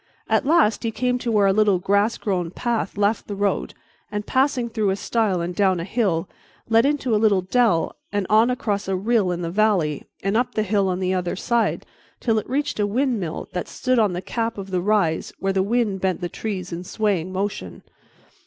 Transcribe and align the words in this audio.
At 0.27 0.47
last 0.47 0.81
he 0.81 0.89
came 0.89 1.19
to 1.19 1.31
where 1.31 1.45
a 1.45 1.53
little 1.53 1.77
grass 1.77 2.17
grown 2.17 2.49
path 2.49 2.97
left 2.97 3.27
the 3.27 3.35
road 3.35 3.75
and, 4.11 4.25
passing 4.25 4.67
through 4.67 4.89
a 4.89 4.95
stile 4.95 5.41
and 5.41 5.53
down 5.53 5.79
a 5.79 5.83
hill, 5.83 6.27
led 6.67 6.87
into 6.87 7.13
a 7.13 7.21
little 7.21 7.41
dell 7.43 7.95
and 8.11 8.25
on 8.27 8.49
across 8.49 8.87
a 8.87 8.95
rill 8.95 9.31
in 9.31 9.43
the 9.43 9.51
valley 9.51 10.07
and 10.23 10.35
up 10.35 10.55
the 10.55 10.63
hill 10.63 10.89
on 10.89 11.01
the 11.01 11.13
other 11.13 11.35
side, 11.35 11.85
till 12.19 12.39
it 12.39 12.49
reached 12.49 12.79
a 12.79 12.87
windmill 12.87 13.47
that 13.53 13.67
stood 13.67 13.99
on 13.99 14.13
the 14.13 14.23
cap 14.23 14.57
of 14.57 14.71
the 14.71 14.81
rise 14.81 15.33
where 15.37 15.53
the 15.53 15.61
wind 15.61 16.01
bent 16.01 16.19
the 16.19 16.29
trees 16.29 16.71
in 16.71 16.83
swaying 16.83 17.31
motion. 17.31 17.83